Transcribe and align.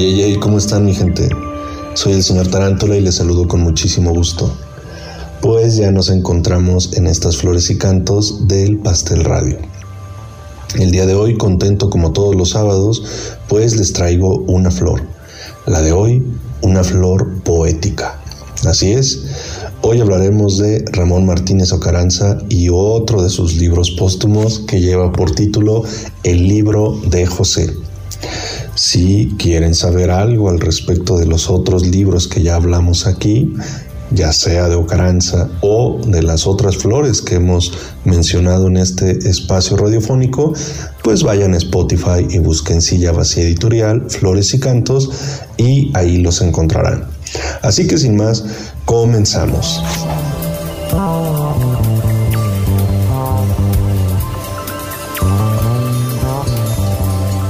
Hey, 0.00 0.12
hey, 0.14 0.22
hey, 0.26 0.36
¿cómo 0.40 0.58
están 0.58 0.84
mi 0.84 0.94
gente? 0.94 1.28
Soy 1.94 2.12
el 2.12 2.22
señor 2.22 2.46
Tarántula 2.46 2.96
y 2.96 3.00
les 3.00 3.16
saludo 3.16 3.48
con 3.48 3.62
muchísimo 3.62 4.12
gusto. 4.12 4.48
Pues 5.40 5.76
ya 5.76 5.90
nos 5.90 6.08
encontramos 6.08 6.96
en 6.96 7.08
estas 7.08 7.38
flores 7.38 7.68
y 7.68 7.78
cantos 7.78 8.46
del 8.46 8.78
Pastel 8.78 9.24
Radio. 9.24 9.58
El 10.78 10.92
día 10.92 11.04
de 11.04 11.16
hoy, 11.16 11.36
contento 11.36 11.90
como 11.90 12.12
todos 12.12 12.36
los 12.36 12.50
sábados, 12.50 13.02
pues 13.48 13.76
les 13.76 13.92
traigo 13.92 14.38
una 14.46 14.70
flor. 14.70 15.02
La 15.66 15.82
de 15.82 15.90
hoy, 15.90 16.24
una 16.62 16.84
flor 16.84 17.42
poética. 17.42 18.20
Así 18.66 18.92
es, 18.92 19.24
hoy 19.82 20.00
hablaremos 20.00 20.58
de 20.58 20.84
Ramón 20.92 21.26
Martínez 21.26 21.72
Ocaranza 21.72 22.38
y 22.48 22.68
otro 22.70 23.20
de 23.20 23.30
sus 23.30 23.56
libros 23.56 23.90
póstumos 23.90 24.60
que 24.60 24.80
lleva 24.80 25.10
por 25.10 25.32
título 25.32 25.82
El 26.22 26.46
libro 26.46 27.00
de 27.10 27.26
José. 27.26 27.87
Si 28.74 29.34
quieren 29.38 29.74
saber 29.74 30.10
algo 30.10 30.50
al 30.50 30.60
respecto 30.60 31.18
de 31.18 31.26
los 31.26 31.50
otros 31.50 31.86
libros 31.86 32.28
que 32.28 32.42
ya 32.42 32.54
hablamos 32.56 33.06
aquí, 33.06 33.54
ya 34.10 34.32
sea 34.32 34.68
de 34.68 34.74
Ocaranza 34.74 35.48
o 35.60 36.00
de 36.06 36.22
las 36.22 36.46
otras 36.46 36.76
flores 36.76 37.20
que 37.20 37.36
hemos 37.36 37.72
mencionado 38.04 38.68
en 38.68 38.76
este 38.76 39.28
espacio 39.28 39.76
radiofónico, 39.76 40.52
pues 41.02 41.22
vayan 41.22 41.54
a 41.54 41.58
Spotify 41.58 42.26
y 42.28 42.38
busquen 42.38 42.80
Silla 42.80 43.12
Vacía 43.12 43.44
Editorial, 43.44 44.08
Flores 44.08 44.54
y 44.54 44.60
Cantos 44.60 45.10
y 45.56 45.90
ahí 45.94 46.18
los 46.18 46.40
encontrarán. 46.40 47.04
Así 47.62 47.86
que 47.86 47.98
sin 47.98 48.16
más, 48.16 48.44
comenzamos. 48.84 49.82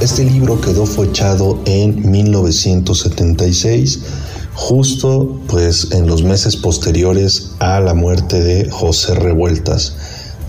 Este 0.09 0.25
libro 0.25 0.59
quedó 0.59 0.87
fechado 0.87 1.61
en 1.65 2.09
1976, 2.09 3.99
justo 4.55 5.39
pues 5.47 5.91
en 5.91 6.07
los 6.07 6.23
meses 6.23 6.55
posteriores 6.55 7.51
a 7.59 7.79
la 7.79 7.93
muerte 7.93 8.41
de 8.41 8.71
José 8.71 9.13
Revueltas. 9.13 9.95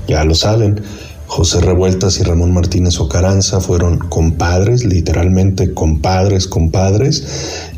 Ya 0.08 0.24
lo 0.24 0.34
saben, 0.34 0.80
José 1.26 1.60
Revueltas 1.60 2.18
y 2.18 2.22
Ramón 2.22 2.54
Martínez 2.54 2.98
Ocaranza 3.00 3.60
fueron 3.60 3.98
compadres, 3.98 4.86
literalmente 4.86 5.74
compadres, 5.74 6.46
compadres, 6.46 7.22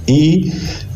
y 0.07 0.53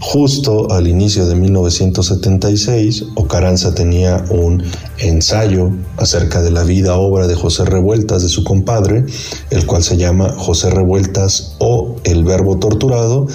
justo 0.06 0.70
al 0.70 0.86
inicio 0.86 1.26
de 1.26 1.34
1976, 1.34 3.06
Ocaranza 3.16 3.74
tenía 3.74 4.24
un 4.30 4.62
ensayo 4.98 5.72
acerca 5.96 6.42
de 6.42 6.52
la 6.52 6.62
vida 6.62 6.96
obra 6.96 7.26
de 7.26 7.34
José 7.34 7.64
Revueltas, 7.64 8.22
de 8.22 8.28
su 8.28 8.44
compadre, 8.44 9.04
el 9.50 9.66
cual 9.66 9.82
se 9.82 9.96
llama 9.96 10.32
José 10.38 10.70
Revueltas 10.70 11.56
o 11.58 11.96
El 12.04 12.22
Verbo 12.22 12.56
Torturado, 12.58 13.26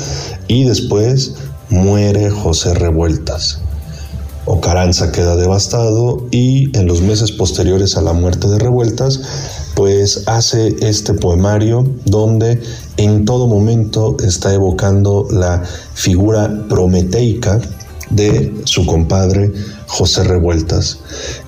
y 0.48 0.64
después 0.64 1.36
muere 1.70 2.30
José 2.30 2.74
Revueltas. 2.74 3.60
Ocaranza 4.46 5.12
queda 5.12 5.36
devastado 5.36 6.26
y 6.32 6.76
en 6.78 6.88
los 6.88 7.02
meses 7.02 7.32
posteriores 7.32 7.96
a 7.96 8.02
la 8.02 8.14
muerte 8.14 8.48
de 8.48 8.58
Revueltas, 8.58 9.22
pues 9.76 10.24
hace 10.28 10.76
este 10.82 11.14
poemario 11.14 11.84
donde 12.06 12.62
en 12.98 13.26
todo 13.26 13.48
momento 13.48 14.18
está 14.24 14.54
evocando 14.54 15.28
la 15.32 15.64
figura 15.94 16.66
prometeica 16.68 17.60
de 18.10 18.54
su 18.66 18.86
compadre 18.86 19.54
José 19.88 20.24
Revueltas. 20.24 21.00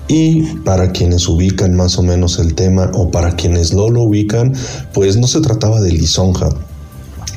Y 0.08 0.42
para 0.58 0.92
quienes 0.92 1.28
ubican 1.28 1.74
más 1.74 1.98
o 1.98 2.02
menos 2.02 2.38
el 2.38 2.54
tema 2.54 2.90
o 2.94 3.10
para 3.10 3.36
quienes 3.36 3.74
no 3.74 3.88
lo 3.88 4.02
ubican, 4.02 4.54
pues 4.92 5.16
no 5.16 5.26
se 5.26 5.40
trataba 5.40 5.80
de 5.80 5.92
lisonja, 5.92 6.48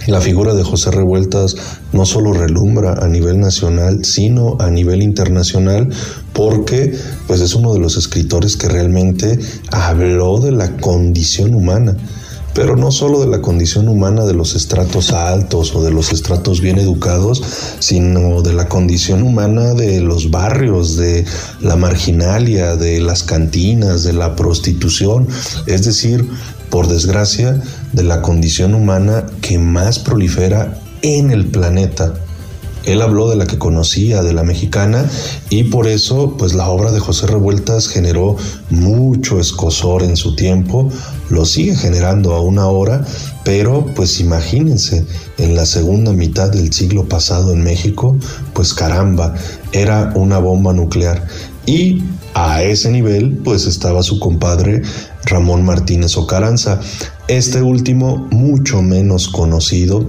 la 0.08 0.22
figura 0.22 0.54
de 0.54 0.64
José 0.64 0.92
Revueltas 0.92 1.56
no 1.92 2.06
solo 2.06 2.34
relumbra 2.34 2.94
a 2.94 3.08
nivel 3.08 3.40
nacional, 3.40 4.06
sino 4.06 4.58
a 4.60 4.70
nivel 4.70 5.04
internacional, 5.04 5.90
porque 6.34 6.98
pues 7.28 7.42
es 7.42 7.54
uno 7.56 7.74
de 7.74 7.80
los 7.80 7.98
escritores 7.98 8.58
que 8.58 8.70
realmente 8.70 9.40
habló 9.72 10.40
de 10.40 10.52
la 10.52 10.78
condición 10.78 11.54
humana. 11.54 11.96
Pero 12.54 12.76
no 12.76 12.92
solo 12.92 13.20
de 13.20 13.28
la 13.28 13.40
condición 13.40 13.88
humana 13.88 14.26
de 14.26 14.34
los 14.34 14.56
estratos 14.56 15.12
altos 15.12 15.76
o 15.76 15.84
de 15.84 15.92
los 15.92 16.12
estratos 16.12 16.60
bien 16.60 16.80
educados, 16.80 17.44
sino 17.78 18.42
de 18.42 18.54
la 18.54 18.68
condición 18.68 19.22
humana 19.22 19.76
de 19.76 20.02
los 20.02 20.32
barrios, 20.32 20.98
de 20.98 21.24
la 21.62 21.76
marginalia, 21.76 22.76
de 22.76 23.00
las 23.00 23.22
cantinas, 23.22 24.04
de 24.04 24.14
la 24.14 24.36
prostitución, 24.36 25.28
es 25.68 25.86
decir, 25.86 26.28
por 26.70 26.88
desgracia, 26.88 27.62
de 27.94 28.04
la 28.04 28.22
condición 28.22 28.74
humana 28.74 29.26
que 29.42 29.58
más 29.58 30.00
prolifera 30.00 30.80
en 31.02 31.32
el 31.32 31.48
planeta. 31.48 32.14
Él 32.88 33.02
habló 33.02 33.30
de 33.30 33.36
la 33.36 33.46
que 33.46 33.58
conocía, 33.58 34.24
de 34.24 34.32
la 34.32 34.44
mexicana, 34.44 35.06
y 35.50 35.66
por 35.66 35.88
eso, 35.88 36.36
pues 36.38 36.54
la 36.54 36.70
obra 36.70 36.94
de 36.94 37.02
José 37.02 37.28
Revueltas 37.28 37.90
generó 37.90 38.38
mucho 38.70 39.42
escosor 39.42 40.04
en 40.04 40.16
su 40.16 40.36
tiempo, 40.36 40.90
lo 41.30 41.46
sigue 41.46 41.76
generando 41.76 42.34
aún 42.34 42.60
ahora, 42.60 43.06
pero 43.44 43.86
pues 43.94 44.22
imagínense, 44.22 45.06
en 45.38 45.56
la 45.56 45.66
segunda 45.66 46.14
mitad 46.14 46.50
del 46.50 46.72
siglo 46.72 47.10
pasado 47.10 47.52
en 47.52 47.62
México, 47.62 48.18
pues 48.54 48.74
caramba, 48.74 49.36
era 49.74 50.14
una 50.16 50.40
bomba 50.40 50.72
nuclear. 50.72 51.28
Y 51.66 52.04
a 52.36 52.64
ese 52.64 52.90
nivel, 52.90 53.42
pues 53.44 53.66
estaba 53.66 54.02
su 54.02 54.20
compadre 54.20 54.82
Ramón 55.28 55.64
Martínez 55.64 56.18
Ocaranza. 56.18 56.80
Este 57.28 57.62
último, 57.62 58.28
mucho 58.32 58.82
menos 58.82 59.28
conocido, 59.28 60.08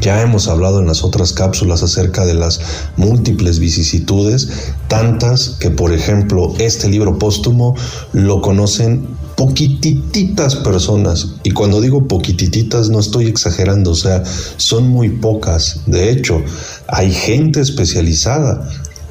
ya 0.00 0.22
hemos 0.22 0.48
hablado 0.48 0.80
en 0.80 0.86
las 0.86 1.02
otras 1.02 1.32
cápsulas 1.32 1.82
acerca 1.82 2.24
de 2.24 2.34
las 2.34 2.60
múltiples 2.96 3.58
vicisitudes, 3.58 4.72
tantas 4.86 5.56
que 5.60 5.70
por 5.70 5.92
ejemplo 5.92 6.54
este 6.58 6.88
libro 6.88 7.18
póstumo 7.18 7.74
lo 8.12 8.40
conocen 8.40 9.08
poquititas 9.36 10.56
personas. 10.56 11.34
Y 11.42 11.50
cuando 11.50 11.80
digo 11.80 12.06
poquititas 12.06 12.90
no 12.90 13.00
estoy 13.00 13.26
exagerando, 13.26 13.92
o 13.92 13.96
sea, 13.96 14.22
son 14.56 14.88
muy 14.88 15.08
pocas. 15.08 15.80
De 15.86 16.10
hecho, 16.10 16.42
hay 16.86 17.12
gente 17.12 17.60
especializada 17.60 18.68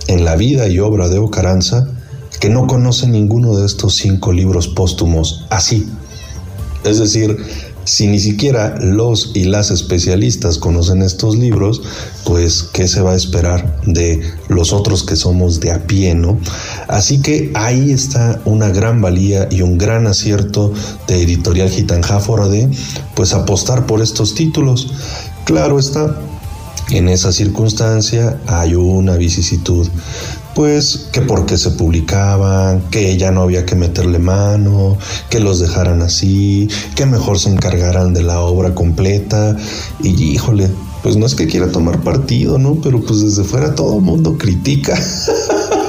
en 0.08 0.24
la 0.24 0.36
vida 0.36 0.70
y 0.70 0.80
obra 0.80 1.10
de 1.10 1.20
Ocaranza 1.20 1.88
que 2.40 2.50
no 2.50 2.68
conoce 2.68 3.08
ninguno 3.08 3.56
de 3.58 3.66
estos 3.66 3.96
cinco 3.96 4.32
libros 4.32 4.68
póstumos 4.68 5.46
así. 5.50 5.88
Es 6.84 7.00
decir, 7.00 7.38
si 7.88 8.08
ni 8.08 8.20
siquiera 8.20 8.76
los 8.82 9.32
y 9.34 9.46
las 9.46 9.72
especialistas 9.72 10.58
conocen 10.58 11.02
estos 11.02 11.38
libros, 11.38 11.82
pues 12.26 12.64
qué 12.64 12.88
se 12.88 13.02
va 13.02 13.12
a 13.12 13.16
esperar 13.16 13.80
de 13.86 14.22
los 14.50 14.74
otros 14.74 15.04
que 15.04 15.16
somos 15.16 15.62
de 15.62 15.72
a 15.72 15.88
pie, 15.88 16.14
¿no? 16.14 16.38
Así 16.90 17.22
que 17.22 17.50
ahí 17.56 17.92
está 17.92 18.42
una 18.44 18.70
gran 18.70 19.02
valía 19.02 19.48
y 19.50 19.62
un 19.62 19.78
gran 19.78 20.06
acierto 20.06 20.74
de 21.08 21.24
Editorial 21.24 21.70
Gitanjáfora 21.70 22.50
de 22.50 22.70
pues 23.16 23.34
apostar 23.34 23.86
por 23.86 24.02
estos 24.02 24.36
títulos. 24.36 24.92
Claro 25.46 25.80
está, 25.80 26.20
en 26.90 27.08
esa 27.08 27.32
circunstancia 27.32 28.38
hay 28.48 28.76
una 28.76 29.16
vicisitud 29.16 29.88
pues 30.58 31.10
que 31.12 31.22
porque 31.22 31.56
se 31.56 31.70
publicaban, 31.70 32.82
que 32.90 33.16
ya 33.16 33.30
no 33.30 33.44
había 33.44 33.64
que 33.64 33.76
meterle 33.76 34.18
mano, 34.18 34.98
que 35.30 35.40
los 35.40 35.60
dejaran 35.60 36.02
así, 36.02 36.68
que 36.96 37.06
mejor 37.06 37.38
se 37.38 37.52
encargaran 37.52 38.12
de 38.12 38.24
la 38.24 38.42
obra 38.42 38.74
completa. 38.74 39.56
Y 40.02 40.20
híjole, 40.20 40.72
pues 41.04 41.16
no 41.16 41.28
es 41.28 41.36
que 41.36 41.46
quiera 41.46 41.72
tomar 41.72 42.00
partido, 42.00 42.58
¿no? 42.58 42.74
Pero 42.82 43.00
pues 43.02 43.22
desde 43.22 43.44
fuera 43.44 43.76
todo 43.76 43.98
el 43.98 44.02
mundo 44.02 44.36
critica. 44.36 45.00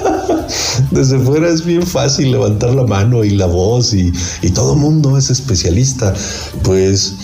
desde 0.90 1.18
fuera 1.18 1.48
es 1.48 1.64
bien 1.64 1.86
fácil 1.86 2.32
levantar 2.32 2.74
la 2.74 2.84
mano 2.84 3.24
y 3.24 3.30
la 3.30 3.46
voz 3.46 3.94
y, 3.94 4.12
y 4.42 4.50
todo 4.50 4.74
mundo 4.74 5.16
es 5.16 5.30
especialista. 5.30 6.14
Pues 6.62 7.14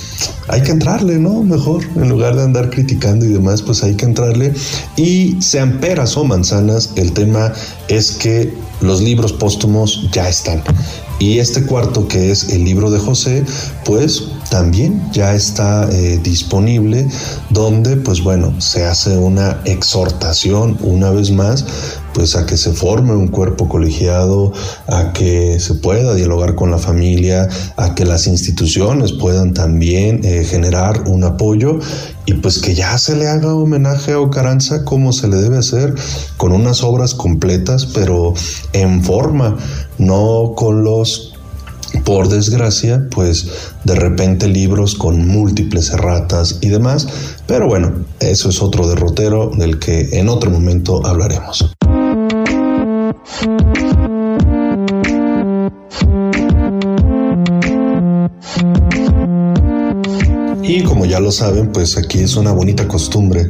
hay 0.48 0.62
que 0.62 0.72
entrarle, 0.72 1.18
¿no? 1.18 1.42
Mejor, 1.42 1.82
en 1.96 2.08
lugar 2.08 2.36
de 2.36 2.42
andar 2.42 2.70
criticando 2.70 3.24
y 3.24 3.28
demás, 3.28 3.62
pues 3.62 3.82
hay 3.82 3.94
que 3.94 4.04
entrarle. 4.04 4.52
Y 4.96 5.36
sean 5.40 5.80
peras 5.80 6.16
o 6.16 6.24
manzanas, 6.24 6.90
el 6.96 7.12
tema 7.12 7.52
es 7.88 8.12
que 8.12 8.52
los 8.80 9.00
libros 9.00 9.32
póstumos 9.32 10.08
ya 10.12 10.28
están. 10.28 10.62
Y 11.18 11.38
este 11.38 11.64
cuarto, 11.64 12.08
que 12.08 12.30
es 12.30 12.50
el 12.50 12.64
libro 12.64 12.90
de 12.90 12.98
José, 12.98 13.44
pues 13.84 14.24
también 14.54 15.02
ya 15.10 15.34
está 15.34 15.88
eh, 15.90 16.20
disponible, 16.22 17.08
donde 17.50 17.96
pues 17.96 18.22
bueno, 18.22 18.60
se 18.60 18.84
hace 18.84 19.18
una 19.18 19.60
exhortación 19.64 20.78
una 20.80 21.10
vez 21.10 21.32
más 21.32 21.66
pues 22.14 22.36
a 22.36 22.46
que 22.46 22.56
se 22.56 22.70
forme 22.70 23.16
un 23.16 23.26
cuerpo 23.26 23.68
colegiado, 23.68 24.52
a 24.86 25.12
que 25.12 25.58
se 25.58 25.74
pueda 25.74 26.14
dialogar 26.14 26.54
con 26.54 26.70
la 26.70 26.78
familia, 26.78 27.48
a 27.76 27.96
que 27.96 28.04
las 28.04 28.28
instituciones 28.28 29.10
puedan 29.10 29.54
también 29.54 30.20
eh, 30.22 30.44
generar 30.44 31.02
un 31.08 31.24
apoyo 31.24 31.80
y 32.24 32.34
pues 32.34 32.60
que 32.60 32.76
ya 32.76 32.96
se 32.96 33.16
le 33.16 33.26
haga 33.26 33.56
homenaje 33.56 34.12
a 34.12 34.20
Ocaranza 34.20 34.84
como 34.84 35.12
se 35.12 35.26
le 35.26 35.38
debe 35.38 35.58
hacer, 35.58 35.96
con 36.36 36.52
unas 36.52 36.84
obras 36.84 37.12
completas, 37.12 37.86
pero 37.86 38.34
en 38.72 39.02
forma, 39.02 39.56
no 39.98 40.52
con 40.54 40.84
los 40.84 41.33
Por 42.04 42.28
desgracia, 42.28 43.06
pues 43.10 43.46
de 43.84 43.94
repente 43.94 44.46
libros 44.46 44.94
con 44.94 45.26
múltiples 45.26 45.90
erratas 45.90 46.58
y 46.60 46.68
demás, 46.68 47.08
pero 47.46 47.66
bueno, 47.66 48.04
eso 48.20 48.50
es 48.50 48.62
otro 48.62 48.86
derrotero 48.86 49.50
del 49.56 49.78
que 49.78 50.10
en 50.12 50.28
otro 50.28 50.50
momento 50.50 51.04
hablaremos. 51.06 51.74
Y 60.62 60.82
como 60.82 61.04
ya 61.04 61.20
lo 61.20 61.30
saben, 61.30 61.72
pues 61.72 61.96
aquí 61.96 62.20
es 62.20 62.36
una 62.36 62.52
bonita 62.52 62.88
costumbre 62.88 63.48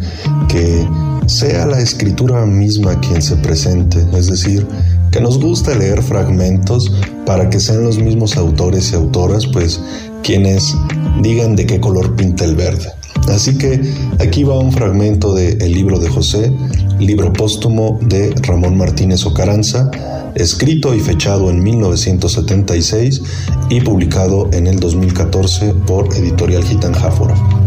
que 0.48 0.86
sea 1.26 1.64
la 1.64 1.80
escritura 1.80 2.44
misma 2.44 3.00
quien 3.00 3.22
se 3.22 3.36
presente, 3.36 4.04
es 4.12 4.26
decir, 4.26 4.66
que 5.14 5.20
nos 5.20 5.38
gusta 5.38 5.76
leer 5.76 6.02
fragmentos 6.02 6.90
para 7.24 7.48
que 7.48 7.60
sean 7.60 7.84
los 7.84 7.98
mismos 7.98 8.36
autores 8.36 8.90
y 8.90 8.96
autoras, 8.96 9.46
pues 9.46 9.80
quienes 10.24 10.74
digan 11.22 11.54
de 11.54 11.66
qué 11.66 11.78
color 11.78 12.16
pinta 12.16 12.44
el 12.44 12.56
verde. 12.56 12.90
Así 13.28 13.56
que 13.56 13.80
aquí 14.18 14.42
va 14.42 14.58
un 14.58 14.72
fragmento 14.72 15.32
del 15.32 15.72
libro 15.72 16.00
de 16.00 16.08
José, 16.08 16.52
libro 16.98 17.32
póstumo 17.32 18.00
de 18.02 18.34
Ramón 18.42 18.76
Martínez 18.76 19.24
Ocaranza, 19.24 19.88
escrito 20.34 20.92
y 20.96 20.98
fechado 20.98 21.48
en 21.48 21.62
1976 21.62 23.22
y 23.68 23.82
publicado 23.82 24.50
en 24.52 24.66
el 24.66 24.80
2014 24.80 25.74
por 25.86 26.12
Editorial 26.12 26.64
Gitanjáfora. 26.64 27.63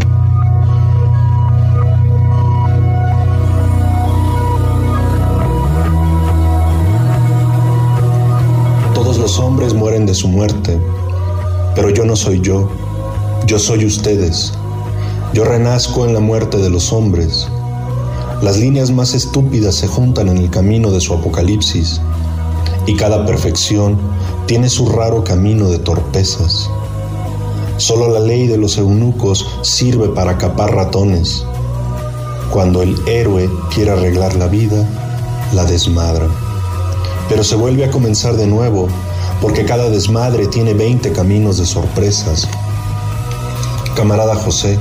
Los 9.28 9.40
hombres 9.40 9.74
mueren 9.74 10.06
de 10.06 10.14
su 10.14 10.26
muerte, 10.26 10.80
pero 11.74 11.90
yo 11.90 12.06
no 12.06 12.16
soy 12.16 12.40
yo, 12.40 12.66
yo 13.44 13.58
soy 13.58 13.84
ustedes. 13.84 14.54
Yo 15.34 15.44
renazco 15.44 16.06
en 16.06 16.14
la 16.14 16.20
muerte 16.20 16.56
de 16.56 16.70
los 16.70 16.94
hombres. 16.94 17.46
Las 18.40 18.56
líneas 18.56 18.90
más 18.90 19.12
estúpidas 19.12 19.74
se 19.74 19.86
juntan 19.86 20.28
en 20.28 20.38
el 20.38 20.48
camino 20.48 20.90
de 20.90 21.02
su 21.02 21.12
apocalipsis 21.12 22.00
y 22.86 22.96
cada 22.96 23.26
perfección 23.26 23.98
tiene 24.46 24.70
su 24.70 24.88
raro 24.88 25.24
camino 25.24 25.68
de 25.68 25.78
torpezas. 25.78 26.70
Solo 27.76 28.08
la 28.08 28.20
ley 28.20 28.46
de 28.46 28.56
los 28.56 28.78
eunucos 28.78 29.46
sirve 29.60 30.08
para 30.08 30.38
capar 30.38 30.74
ratones. 30.74 31.44
Cuando 32.50 32.80
el 32.80 32.96
héroe 33.06 33.50
quiere 33.74 33.90
arreglar 33.90 34.36
la 34.36 34.46
vida, 34.46 34.88
la 35.52 35.66
desmadra. 35.66 36.28
Pero 37.28 37.44
se 37.44 37.56
vuelve 37.56 37.84
a 37.84 37.90
comenzar 37.90 38.38
de 38.38 38.46
nuevo, 38.46 38.88
porque 39.40 39.64
cada 39.64 39.88
desmadre 39.90 40.46
tiene 40.46 40.74
20 40.74 41.12
caminos 41.12 41.58
de 41.58 41.66
sorpresas. 41.66 42.48
Camarada 43.94 44.34
José, 44.36 44.78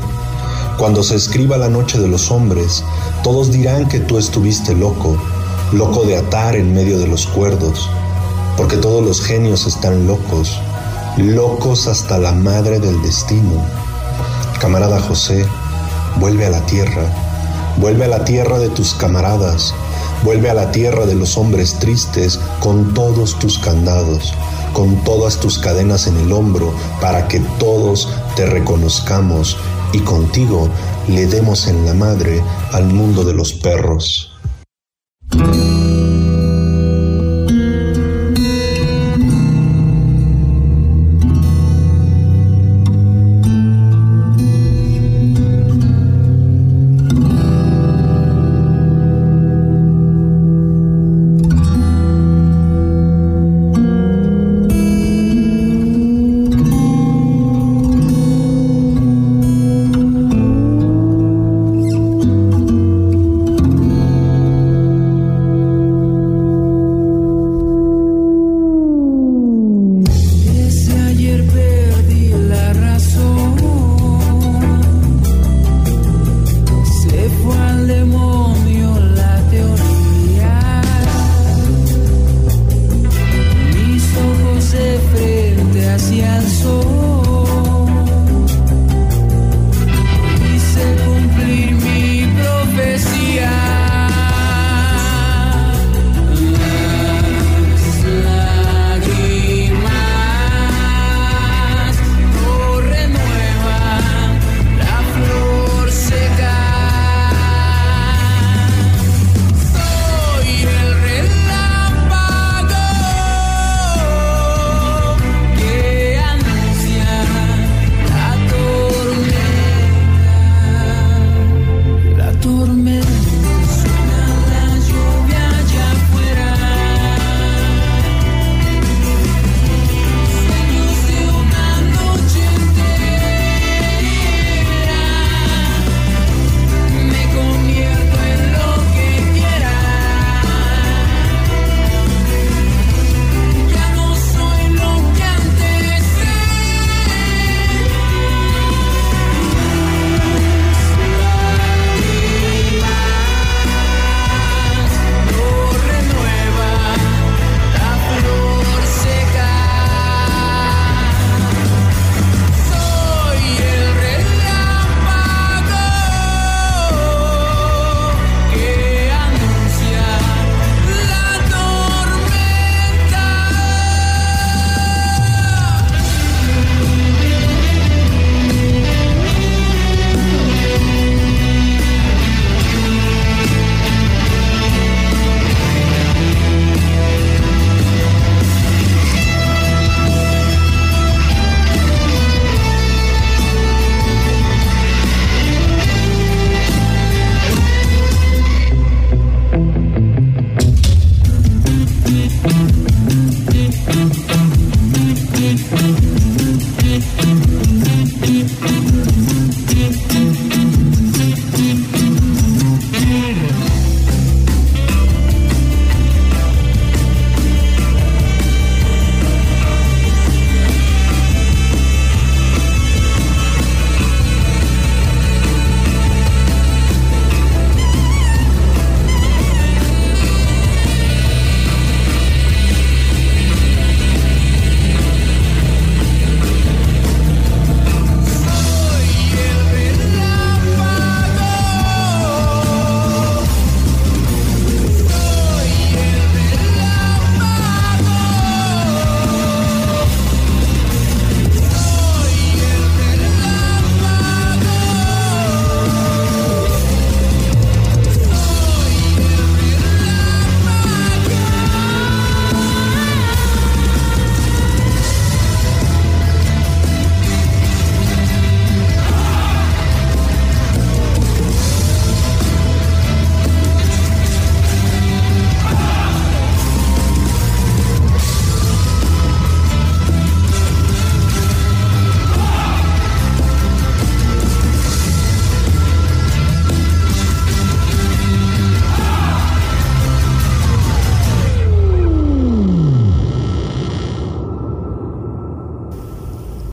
cuando 0.78 1.04
se 1.04 1.16
escriba 1.16 1.58
la 1.58 1.70
noche 1.70 2.00
de 2.00 2.08
los 2.08 2.30
hombres, 2.30 2.84
todos 3.24 3.52
dirán 3.52 3.88
que 3.88 4.00
tú 4.00 4.18
estuviste 4.18 4.76
loco, 4.76 5.18
loco 5.72 6.04
de 6.04 6.18
atar 6.18 6.56
en 6.56 6.74
medio 6.74 7.00
de 7.00 7.08
los 7.08 7.26
cuerdos, 7.28 7.90
porque 8.56 8.78
todos 8.78 9.04
los 9.04 9.22
genios 9.22 9.66
están 9.66 10.06
locos, 10.08 10.60
locos 11.18 11.88
hasta 11.88 12.20
la 12.20 12.32
madre 12.32 12.80
del 12.80 13.02
destino. 13.02 13.66
Camarada 14.60 15.00
José, 15.00 15.46
vuelve 16.20 16.46
a 16.46 16.50
la 16.50 16.66
tierra, 16.66 17.04
vuelve 17.78 18.06
a 18.06 18.08
la 18.08 18.24
tierra 18.24 18.60
de 18.60 18.70
tus 18.70 18.94
camaradas, 18.94 19.74
vuelve 20.24 20.50
a 20.50 20.54
la 20.54 20.72
tierra 20.72 21.06
de 21.06 21.16
los 21.16 21.38
hombres 21.38 21.78
tristes 21.80 22.40
con 22.60 22.94
todos 22.94 23.38
tus 23.40 23.60
candados, 23.60 24.34
con 24.78 25.04
todas 25.04 25.40
tus 25.40 25.58
cadenas 25.58 26.06
en 26.06 26.18
el 26.18 26.32
hombro, 26.32 26.72
para 27.02 27.28
que 27.28 27.40
todos 27.58 28.08
te 28.36 28.46
reconozcamos 28.46 29.58
y 29.92 30.02
contigo 30.02 30.70
le 31.08 31.26
demos 31.26 31.66
en 31.66 31.84
la 31.84 31.96
madre 31.96 32.44
al 32.74 32.86
mundo 32.86 33.24
de 33.24 33.34
los 33.34 33.54
perros. 33.54 34.38